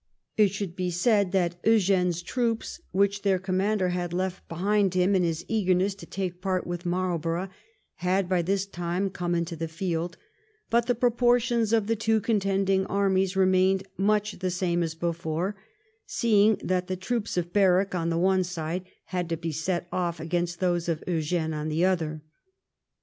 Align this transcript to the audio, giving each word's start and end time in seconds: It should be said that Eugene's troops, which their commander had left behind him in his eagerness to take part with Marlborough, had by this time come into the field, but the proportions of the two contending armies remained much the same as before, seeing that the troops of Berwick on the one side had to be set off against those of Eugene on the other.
It 0.35 0.47
should 0.49 0.75
be 0.75 0.89
said 0.89 1.31
that 1.31 1.57
Eugene's 1.63 2.23
troops, 2.23 2.81
which 2.91 3.21
their 3.21 3.37
commander 3.37 3.89
had 3.89 4.13
left 4.13 4.49
behind 4.49 4.95
him 4.95 5.15
in 5.15 5.21
his 5.23 5.45
eagerness 5.47 5.93
to 5.93 6.07
take 6.07 6.41
part 6.41 6.65
with 6.65 6.87
Marlborough, 6.87 7.49
had 7.97 8.27
by 8.27 8.41
this 8.41 8.65
time 8.65 9.11
come 9.11 9.35
into 9.35 9.55
the 9.55 9.67
field, 9.67 10.17
but 10.71 10.87
the 10.87 10.95
proportions 10.95 11.71
of 11.71 11.85
the 11.85 11.95
two 11.95 12.19
contending 12.19 12.87
armies 12.87 13.35
remained 13.35 13.85
much 13.95 14.31
the 14.39 14.49
same 14.49 14.81
as 14.81 14.95
before, 14.95 15.55
seeing 16.07 16.55
that 16.63 16.87
the 16.87 16.95
troops 16.97 17.37
of 17.37 17.53
Berwick 17.53 17.93
on 17.93 18.09
the 18.09 18.17
one 18.17 18.43
side 18.43 18.85
had 19.03 19.29
to 19.29 19.37
be 19.37 19.51
set 19.51 19.87
off 19.91 20.19
against 20.19 20.59
those 20.59 20.89
of 20.89 21.03
Eugene 21.05 21.53
on 21.53 21.69
the 21.69 21.85
other. 21.85 22.23